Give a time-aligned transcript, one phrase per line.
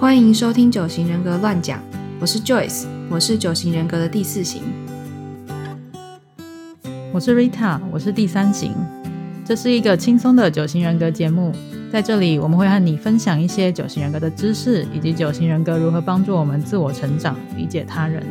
[0.00, 1.78] 欢迎收听九型人格乱讲，
[2.18, 4.62] 我是 Joyce，我是九型人格的第四型。
[7.12, 8.72] 我是 Rita，我是第三型。
[9.44, 11.52] 这是一个轻松的九型人格节目，
[11.92, 18.26] 在这里我们会和你分享一些九型人格的知识，以及九型人格如何帮助我们自我成长、理解他人。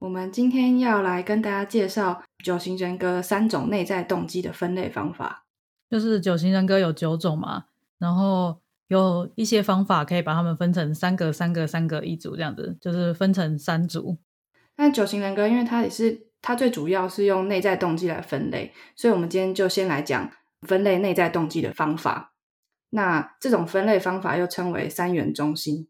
[0.00, 5.44] 我们今天要来跟大家介绍九型人格三种内在动机的分类方法。
[5.90, 7.64] 就是九型人格有九种嘛，
[7.98, 8.56] 然后
[8.88, 14.18] 有一些方法可以把它们分成三个、三个、三个一组这样子，就是分成三组。
[14.76, 20.30] 那九型人格，因为它也是它最主要是用内在动机来分类，所以我们今天就先来讲
[20.62, 22.34] 分类内在动机的方法。
[22.90, 25.88] 那这种分类方法又称为三元中心。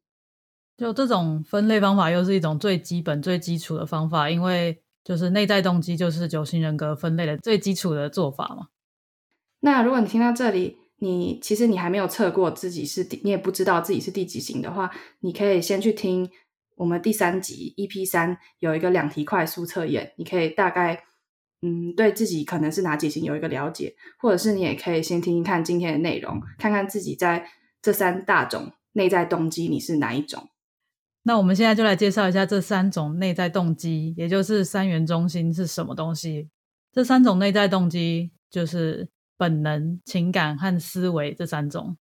[0.76, 8.68] 就这种分类方法又是一种最基本、最基础的方法，因为就是内在动机就是九型人格分类的最基础的做法嘛。
[9.60, 16.30] 那如果你听到这里，你其实你还没有测过自己是第，你也不知道自己是第几型的话，你可以先去听
[16.76, 21.02] 我们第三集 EP 三有一个两题快速测验，你可以大概
[21.62, 27.50] 嗯对自己可能是哪几型有一个了解，或者是你也可以先听听看今天的内容，看看自己在
[27.82, 30.48] 这三大种内在动机你是哪一种。
[31.24, 36.48] 那我们现在就来介绍一下这三种内在动机，也就是三元中心是什么东西。
[36.92, 39.08] 这三种内在动机就是。
[39.36, 41.96] 本能、情感和思维这三种，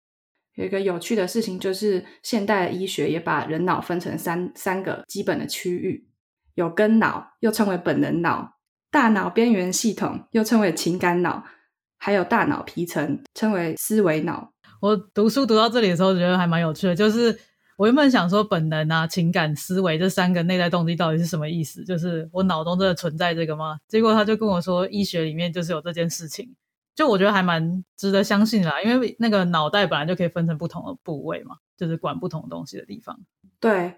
[0.56, 6.08] 有一个有趣的事情，就是现代的医学也把人脑分成三三个基本的区域，
[6.56, 8.58] 有根脑，又称为本能脑；
[8.92, 11.44] 大脑边缘系统，又称为情感脑；
[11.98, 14.52] 还有大脑皮层，称为思维脑。
[14.82, 17.38] 我读书读到这里的时候，觉得还蛮有趣的，就是
[17.78, 21.84] 我原本想说本能啊、情感、思维这三个内在动机到底是什么意思？
[21.86, 23.78] 就是我脑中真的存在这个吗？
[23.88, 26.56] 结果他就跟我说，医学里面就是有这件事情。
[27.00, 33.18] 就我觉得还蛮值得相信啦，因为那个脑袋本来就可以分成不同的部位嘛，就是管不同东西的地方。
[33.58, 33.94] 对，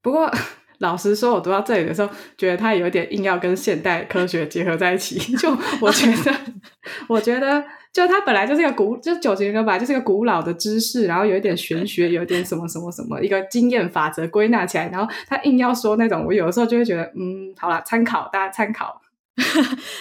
[0.00, 0.32] 不过
[0.80, 5.18] 老实说，我读到这里的时候，觉得他有点硬要跟现代科学结合在一起。
[5.36, 5.50] 就
[5.82, 6.34] 我觉得，
[7.10, 18.99] 我觉得，就他本来就是一个古，就九型人格本来就是一个古老的知识，然后有一点玄学，有点什么什么什么一个经验法则归纳起来，然后他硬要说那种，我有的时候就会觉得，嗯，好了，参考大家参考。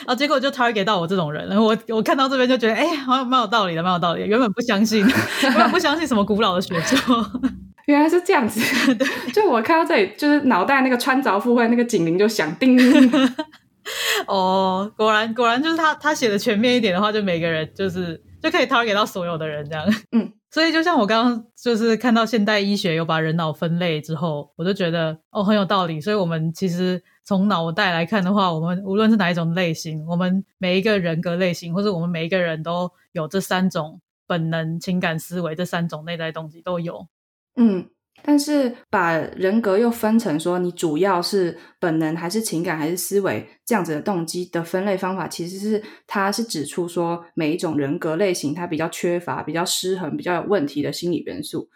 [0.06, 0.14] 啊！
[0.16, 4.26] 结果就 target 到我这种人，然后我我看到这边就觉得，哎，好像蛮有道理的，蛮有道理。
[4.26, 5.06] 原本不相信，
[5.42, 7.26] 原本不相信什么古老的学说，
[7.88, 8.60] 原来是这样子。
[9.34, 12.78] 就我看到这里，就是脑袋那个穿凿附会，那个警铃就响叮。
[14.28, 19.86] 哦，果然果然就是他他写的全面一点的话，就每个人就是就可以 target 到所有的人这样。
[20.12, 20.32] 嗯。
[20.52, 26.02] 所以，就像我刚刚就是看到现代医学有把人脑分类之后，我就觉得哦很有道理。
[26.02, 37.08] 所以，我们其实从脑袋来看的话，我们无论是哪一种类型，我们每一个人格类型，或者我们每一个人都有这三种本能、情感、思维这三种内在动机都有。
[37.56, 37.88] 嗯。
[38.22, 51.70] 但是把人格又分成说，你主要是本能还是情感还是思维这样子的动机的分类方法，其实是它是指出说每一种人格类型它比较缺乏、比较失衡、比较有问题的心理元素，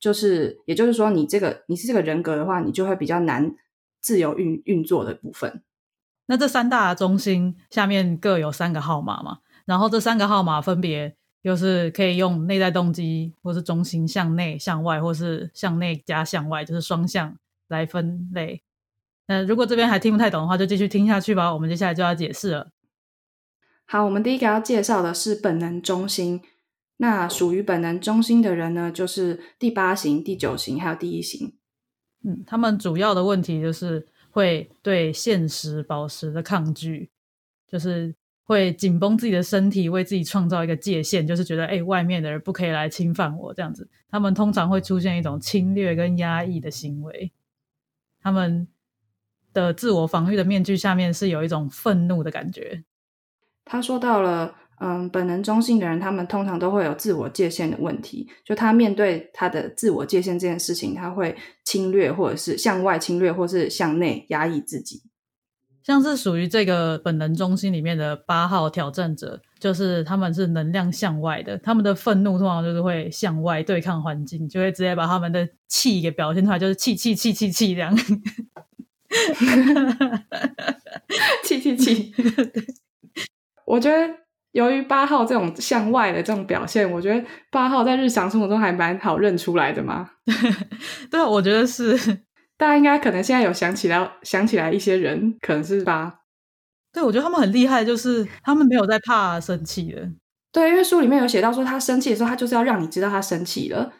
[0.00, 3.54] 就是也就是说，你这个你是这个人格的话，你就会比较难
[4.00, 5.62] 自由运运作的部分。
[6.26, 11.16] 那这三大中心下面各有三个号码嘛，然后这三个号码分别。
[11.42, 17.36] 又是可以用内在动机，或是中心向内、向外，或是向内加向外，就是双向
[17.68, 18.62] 来分类。
[19.26, 21.52] 那如果这边还听不太懂的话，就继续听下去吧。
[21.52, 22.70] 我们接下来就要解释了。
[23.84, 26.40] 好，我们第一个要介绍的是本能中心。
[26.98, 31.54] 那属于本能中心的人呢，就是第八型、第九型还有第一型。
[32.24, 37.10] 嗯，他们主要的问题就是会对现实保持的抗拒，
[37.66, 38.14] 就是。
[38.52, 43.88] 会紧绷自己的身体，为自己创造一个界限，就是觉得哎，外面的人不可以来侵犯我这样子。
[44.10, 47.32] 他们通常会出现一种侵略跟压抑的行为。
[48.20, 48.68] 他们
[49.54, 52.84] 的自我防御的面具下面是有一种愤怒的感觉。
[53.64, 58.28] 他说到了，嗯，本能中性的人，他们通常都会有自我界限的问题。
[58.44, 61.34] 就他面对他的自我界限这件事情，他会
[61.64, 65.02] 侵略，或者是向外侵略，或是向内压抑自己。
[65.82, 77.96] 像是属于这个本能中心里面的八号挑战者，就是他们是能量向外的，他们的愤怒通常就是会向外对抗环境，就会直接把他们的气给表现出来，就是气气气气气这样，
[81.44, 82.14] 气 气气。
[83.66, 84.14] 我觉得
[84.52, 90.10] 由于八号这种向外的这种表现，我觉得八号在日常生活中还蛮好认出来的嘛。
[91.10, 91.98] 对，我觉得是。
[92.62, 96.20] 大家应该可能现在有想起来，想起来一些人，可能是吧？
[96.92, 100.08] 对，我觉得他们很厉害，就是他们没有在怕生气的。
[100.52, 103.92] 对，因为书里面有写到说，他生气的时候，他就是要让你知道他生气了。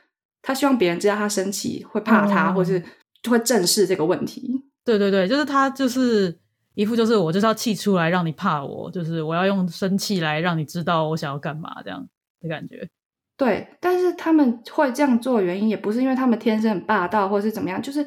[0.43, 2.81] 他希望别人知道他生气，会怕他，或是
[3.29, 4.63] 会正视这个问题。
[4.85, 6.39] 对对对，就是他就是
[6.75, 12.07] 一副就是我就是要气出来让你怕我，就是我要用生气来让你知道我想要干嘛这样
[12.41, 12.89] 的感觉。
[13.37, 18.07] 对，但是他们会这样做的原因，也不是因为他们天生很霸道，或是怎么样，就是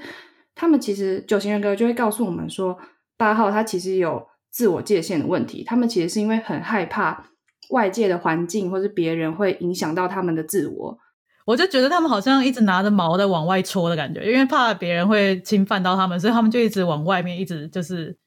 [0.65, 2.75] 他们其实九型人格就会告诉我们说，
[3.17, 7.27] 八号他其实有自我界限的问题，他们其实是因为很害怕
[7.69, 10.97] 外界的环境或是别人会影响到他们的自我。
[11.45, 18.17] 我就觉得他们好像一直拿着矛在往外戳的感觉，因为怕别人会侵犯到他们，所以他们就一直往外面，一直就是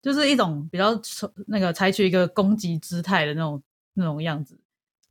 [0.00, 0.96] 就是一种比较
[1.48, 3.60] 那个采取一个攻击姿态的那种
[3.94, 4.56] 那种样子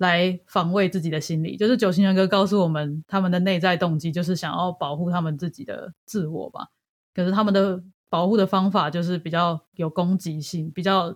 [0.01, 1.55] 来防卫自己的心理。
[1.55, 6.67] 就是九型人格告诉我们，他们的内在动机就是想要保护他们自己的自我吧。
[7.13, 11.15] 可是他们的保护的方法就是比较有攻击性，比较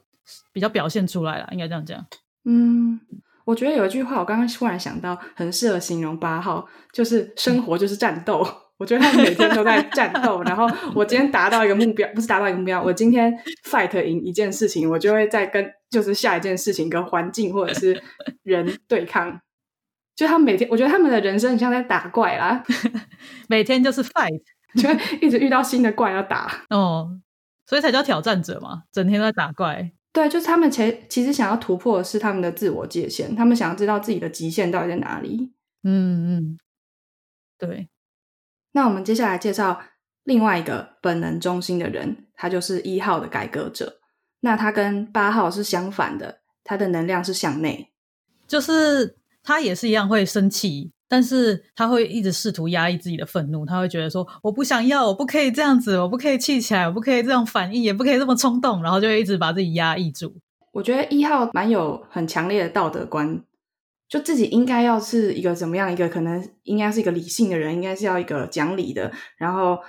[0.53, 2.05] 比较表现出来了，应该这样讲。
[2.45, 2.99] 嗯。
[3.45, 8.43] 我觉得有一句话，我刚刚突然想到，很适合形容八号，就是生活就是战斗。
[8.77, 10.41] 我觉得他们每天都在战斗。
[10.49, 13.31] 然后我今天达到一个目标，不是达到一个目标，我今天
[13.63, 18.01] fight 赢一件事情，我就会再跟就是下一件事情跟环境或者是
[18.43, 19.41] 人对抗。
[20.15, 22.63] 就他们每天，我觉得他们的人生很像在打怪啦，
[23.49, 24.41] 每天就是 fight，
[24.75, 26.65] 就会一直遇到新的怪要打。
[26.69, 27.19] 哦，
[27.65, 29.91] 所以才叫挑战者嘛，整天都在打怪。
[30.13, 35.51] 对，就是他们其其实想要突破的是他们的自我界限，他们想要知道自己的极限到底在哪里。
[35.83, 36.57] 嗯嗯，
[37.57, 37.89] 对。
[38.71, 39.81] 那我们接下来介绍
[40.23, 43.99] 另外一个本能中心的人，他就是一号的改革者。
[44.45, 47.89] 那他跟八号是相反的，他的能量是向内，
[48.47, 50.91] 就是他也是一样会生气。
[51.07, 60.35] 但是他会一直试图压抑自己的愤怒，他会觉得说我不想要，我不可以这样子，我不可以气起来，我不可以这样反应，也不可以这么冲动，然后就会一直把自己压抑住。
[60.73, 63.39] 我觉得一号蛮有很强烈的道德观，
[64.09, 69.79] 就自己应该要是一个怎么样一个，可能应该是一个理性的人，应该是要一个讲理的，然后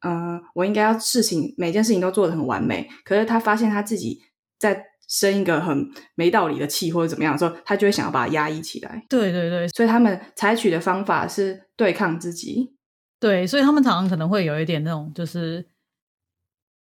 [0.00, 2.88] 嗯，我应该要事情每件事情都做得很完美。
[3.04, 4.20] 可是他发现他自己
[4.58, 4.84] 在。
[5.10, 9.02] 生一个很没道理的气或者怎么样的时候，他就会想要把它压抑起来。
[9.08, 12.74] 对对对，所以他们采取的方法是对抗自己。
[13.18, 15.66] 对，所以他们常常可能会有一点那种，就是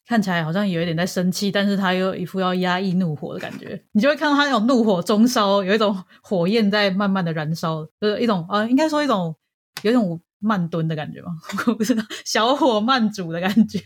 [0.07, 3.85] 看起来好像有一点在生气，但是他又一副要压抑怒火的感觉。
[3.93, 9.37] 你就会看到他那种怒火中烧，有一种火焰在慢慢的燃烧，就是一种呃，应该说一种
[9.83, 11.33] 有一种慢蹲的感觉吗？
[11.67, 13.81] 我 不知道，小火慢煮的感觉。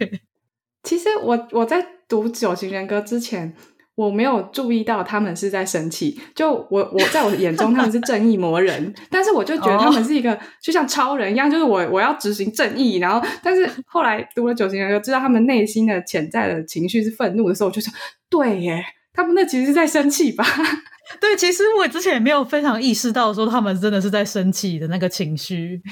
[0.82, 3.54] 其实我我在读九型人格之前。
[3.98, 17.92] 我没有注意到他们是在生气，就我我在我眼中他们是正义魔人， 但是我就觉得他们是一个就像超人一样，就是我我要执行正义，然后但是后来读了九型人格，知道他们内心的潜在的情绪是愤怒的时候，我就说
[18.30, 18.80] 对耶，
[19.12, 20.44] 他们那其实是在生气吧？
[21.20, 25.82] 对，其实我之前也没有非常意识到说他们真的是在生气的那个情绪，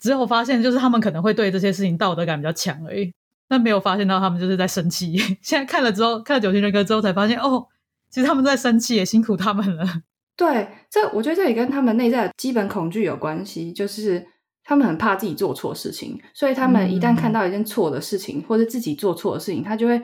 [0.00, 3.12] 只有发现就是他们可能会对这些事情道德感比较强而已。
[3.50, 5.16] 但没有发现到他们就是在生气。
[5.40, 7.66] 现在看了之后，看了九型人格之后，才发现哦，
[8.10, 9.86] 其实他们在生气，也辛苦他们了。
[10.36, 14.24] 对，这我觉得这也跟他们内在的基本恐惧有关系，就是
[14.64, 20.00] 他们很怕自己做错事情，所以他们一旦看到一件错的事情，或者自己做错的事情，他就会，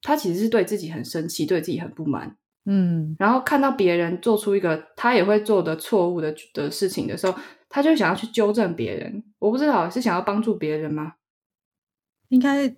[0.00, 2.36] 他其实是对自己很生气，对自己很不满。
[2.66, 7.36] 嗯，然后看到别人做出一个他也会做的错误的的事情的时候，
[7.70, 9.24] 他就想要去纠正别人。
[9.38, 11.14] 我不知道是想要帮助别人吗？
[12.28, 12.76] 应该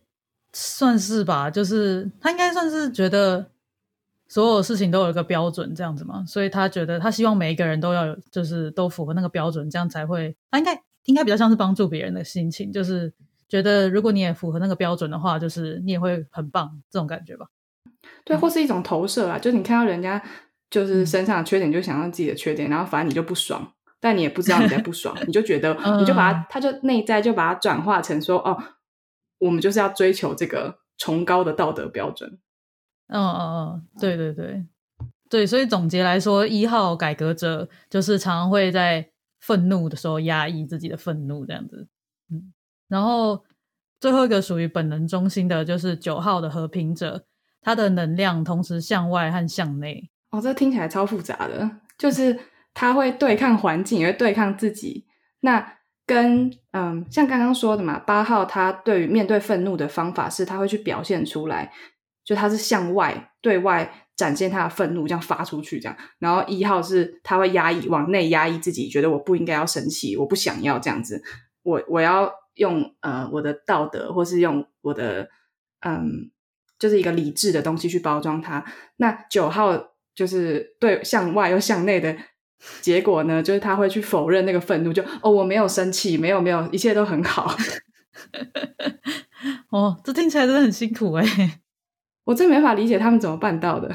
[0.52, 3.50] 算是吧，就是他应该算是觉得
[4.28, 13.12] 所有事情都有一个标准这样子嘛，所以他觉得他希望每一个人都要有，就是都符合那个标准，这样才会他应该应该比较像是帮助别人的心情，就是
[13.48, 17.46] 觉得如果你也符合那个标准的话，就是你也会很棒这种感觉吧。
[18.24, 20.22] 对，或是一种投射啊，就是你看到人家
[20.70, 28.62] 就是身上的缺点，就想到自己的缺点，然后反正你就不爽，但你也不知道你在 不爽，你就觉得你就把它，它就内在就把它转化成说哦。
[29.38, 32.38] 我们就是要追求这个崇高的道德标准。
[33.08, 34.64] 嗯嗯嗯，对对对
[35.28, 41.88] 对，所以总结来说，一号改革者就是常常会在愤怒的时候压抑自己的愤怒，这样子。
[42.30, 42.52] 嗯，
[42.86, 43.44] 然后
[43.98, 47.24] 最后一个属于本能中心的，就是九号的和平者，
[47.62, 50.08] 他的能量同时向外和向内。
[50.30, 51.68] 哦，这听起来超复杂的，
[51.98, 52.38] 就是
[52.74, 55.06] 他会对抗环境，也会对抗自己。
[55.40, 61.72] 那跟嗯，像刚刚说的嘛，八号他对于面对愤怒的方法是，他会去表现出来，
[62.24, 65.96] 就他是向外对外展现他的愤怒，这样发出去这样。
[66.18, 71.22] 然后一号是他会压抑，往内压抑自己，觉得我不应该要生气，我不想要这样子，
[71.62, 75.28] 我我要用呃我的道德，或是用我的
[75.80, 76.30] 嗯，
[76.78, 78.64] 就是一个理智的东西去包装它。
[78.96, 82.16] 那九号就是对向外又向内的
[82.80, 87.56] 结果呢，就是他会去否认那个愤怒，就哦，我没有生气，没有没有，一切都很好。
[89.70, 91.60] 哦，这听起来真的很辛苦哎，
[92.24, 93.94] 我真没法理解他们怎么办到的。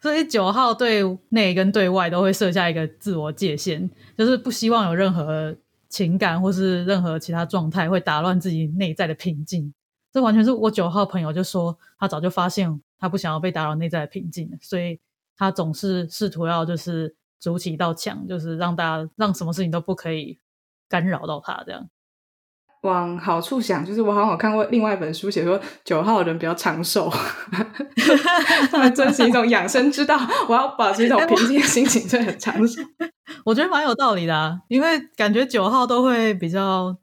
[0.00, 5.56] 所以九号对内跟对外都会设下一个自我界限，就是不希望有任何
[5.88, 9.72] 情感或是任何其他状态会打乱自己内在的平静。
[10.12, 15.00] 这完全是我九号朋友就说，他早就发现他不想要被打扰内在的平静，所以
[15.36, 20.38] 他总是试图要就是筑起一道墙，就是让大家让什么事情都不可以
[20.88, 21.88] 干扰到他这样。
[22.82, 27.10] 往好处想，就是我好像有看过另外一本书，写说九号人比较长寿，
[28.70, 30.16] 他们遵循一种养生之道。
[30.48, 32.80] 我要保持一种平静的心情，所以很长寿。
[33.44, 36.96] 我觉得蛮有道理的，因为感觉九号都会比较，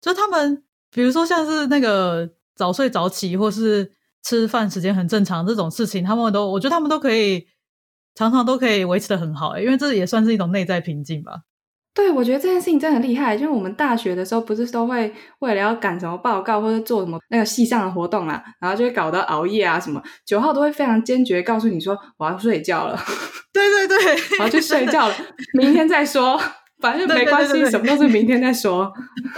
[0.00, 3.90] 就他们比如说像是那个早睡早起，或是
[4.22, 7.48] 吃饭时间很正常这种事情，他们都我觉得他们都可以
[8.18, 11.42] 常常都可以维持的很好，因为这也算是一种内在平静吧。
[11.94, 13.36] 对，我觉得这件事情真的很厉害。
[13.36, 20.02] 就是我们大学的时候，不是都会为了要赶什么报告或者做什么那个系上的活动啊，然后就会搞到熬夜啊什么。
[20.26, 22.98] 九号都会非常坚决告诉你说：“我要睡觉了。
[23.54, 25.14] ”对对对，我要去睡觉了，
[25.54, 26.36] 明天再说，
[26.80, 28.92] 反正没关系，什么都是明天再说。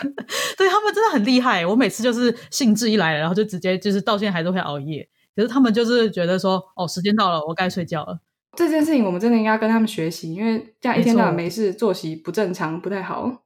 [0.57, 1.67] 对他们真的很厉害。
[1.67, 5.07] 我每次就是兴致一来了，然后就直接就是到现在还是会熬夜。
[5.37, 8.19] 可是他们就是觉得说：“哦，时间到了，我该睡觉了。”
[8.57, 13.45] 这件事情我们真的应该跟他们学习，因为这样一天到晚没事，作息不正常，不太好。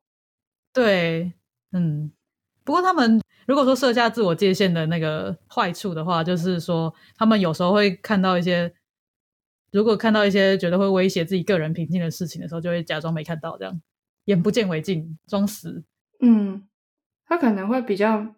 [0.73, 1.32] 对，
[1.73, 2.11] 嗯。
[2.64, 8.73] 不过他们如果说设下自我界限的那个坏处的话，就是说他们有时候会看到一些，
[9.70, 13.82] 如果看到一些觉得会威胁自己个人平静的事情的时候，就会假装没看到，这样
[14.25, 15.84] 眼不见为净，装死。
[16.20, 16.66] 嗯，
[17.26, 18.34] 他可能会比较，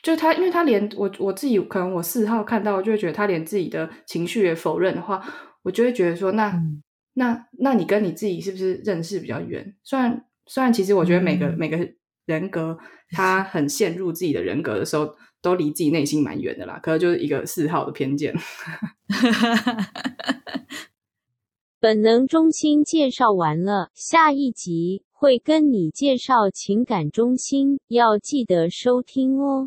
[0.00, 5.22] 就他，因为他连我我自己可能我四号看到，就会觉得他连自己的情绪也否认的话。
[5.64, 6.62] 我就会觉得说，那
[7.14, 9.74] 那那你跟你自己是不是认识比较远？
[9.82, 11.76] 虽然虽然，其实我觉得每个每个
[12.26, 12.78] 人格，
[13.10, 16.78] 他很陷入自己的人格的时候，都离自己内心蛮远的啦。
[16.82, 18.34] 可能就是一个四号的偏见。
[21.80, 29.66] 本能中心介绍完了，下一集会跟你介绍情感中心，要记得收听哦。